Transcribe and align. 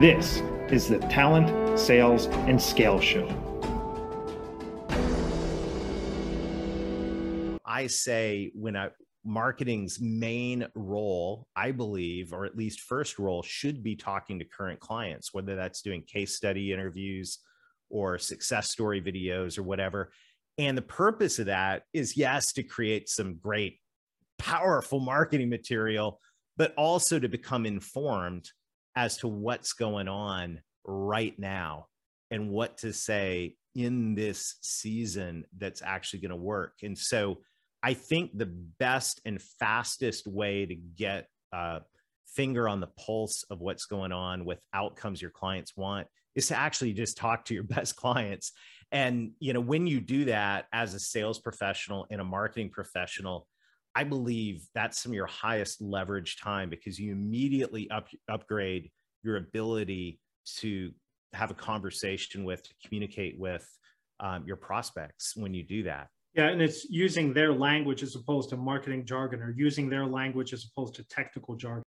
This 0.00 0.40
is 0.70 0.88
the 0.88 0.98
Talent, 0.98 1.78
Sales, 1.78 2.24
and 2.24 2.58
Scale 2.58 3.00
Show. 3.00 3.28
I 7.66 7.86
say 7.86 8.50
when 8.54 8.76
I 8.76 8.88
marketing's 9.26 10.00
main 10.00 10.66
role, 10.74 11.46
I 11.54 11.72
believe, 11.72 12.32
or 12.32 12.46
at 12.46 12.56
least 12.56 12.80
first 12.80 13.18
role, 13.18 13.42
should 13.42 13.82
be 13.82 13.94
talking 13.94 14.38
to 14.38 14.46
current 14.46 14.80
clients, 14.80 15.34
whether 15.34 15.54
that's 15.54 15.82
doing 15.82 16.02
case 16.04 16.34
study 16.34 16.72
interviews 16.72 17.40
or 17.90 18.16
success 18.16 18.70
story 18.70 19.02
videos 19.02 19.58
or 19.58 19.64
whatever. 19.64 20.12
And 20.56 20.78
the 20.78 20.82
purpose 20.82 21.38
of 21.38 21.44
that 21.46 21.82
is, 21.92 22.16
yes, 22.16 22.54
to 22.54 22.62
create 22.62 23.10
some 23.10 23.34
great, 23.34 23.78
powerful 24.38 24.98
marketing 24.98 25.50
material, 25.50 26.20
but 26.56 26.72
also 26.76 27.18
to 27.18 27.28
become 27.28 27.66
informed 27.66 28.48
as 28.96 29.18
to 29.18 29.28
what's 29.28 29.72
going 29.72 30.08
on 30.08 30.60
right 30.84 31.38
now 31.38 31.86
and 32.30 32.50
what 32.50 32.78
to 32.78 32.92
say 32.92 33.56
in 33.74 34.14
this 34.14 34.56
season 34.62 35.44
that's 35.56 35.82
actually 35.82 36.20
going 36.20 36.30
to 36.30 36.36
work. 36.36 36.74
And 36.82 36.96
so 36.96 37.38
I 37.82 37.94
think 37.94 38.36
the 38.36 38.46
best 38.46 39.20
and 39.24 39.40
fastest 39.40 40.26
way 40.26 40.66
to 40.66 40.74
get 40.74 41.28
a 41.52 41.80
finger 42.26 42.68
on 42.68 42.80
the 42.80 42.88
pulse 42.98 43.44
of 43.50 43.60
what's 43.60 43.86
going 43.86 44.12
on 44.12 44.44
with 44.44 44.60
outcomes 44.74 45.20
your 45.20 45.30
clients 45.30 45.76
want 45.76 46.06
is 46.34 46.48
to 46.48 46.56
actually 46.56 46.92
just 46.92 47.16
talk 47.16 47.44
to 47.46 47.54
your 47.54 47.62
best 47.64 47.96
clients. 47.96 48.52
And 48.92 49.32
you 49.38 49.52
know, 49.52 49.60
when 49.60 49.86
you 49.86 50.00
do 50.00 50.26
that 50.26 50.66
as 50.72 50.94
a 50.94 51.00
sales 51.00 51.38
professional 51.38 52.06
and 52.10 52.20
a 52.20 52.24
marketing 52.24 52.70
professional, 52.70 53.46
I 53.94 54.04
believe 54.04 54.64
that's 54.74 55.02
some 55.02 55.12
of 55.12 55.16
your 55.16 55.26
highest 55.26 55.80
leverage 55.80 56.38
time 56.40 56.70
because 56.70 56.98
you 56.98 57.12
immediately 57.12 57.90
up, 57.90 58.08
upgrade 58.28 58.90
your 59.22 59.36
ability 59.36 60.20
to 60.58 60.92
have 61.32 61.50
a 61.50 61.54
conversation 61.54 62.44
with, 62.44 62.62
to 62.62 62.70
communicate 62.84 63.38
with 63.38 63.66
um, 64.20 64.44
your 64.46 64.56
prospects 64.56 65.34
when 65.36 65.54
you 65.54 65.62
do 65.62 65.82
that. 65.84 66.08
Yeah, 66.34 66.48
and 66.48 66.62
it's 66.62 66.88
using 66.88 67.32
their 67.32 67.52
language 67.52 68.02
as 68.02 68.14
opposed 68.14 68.50
to 68.50 68.56
marketing 68.56 69.04
jargon 69.04 69.42
or 69.42 69.52
using 69.56 69.90
their 69.90 70.06
language 70.06 70.52
as 70.52 70.64
opposed 70.64 70.94
to 70.94 71.04
technical 71.08 71.56
jargon. 71.56 71.82